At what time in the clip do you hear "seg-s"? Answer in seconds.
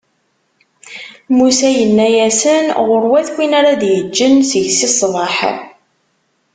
4.49-4.79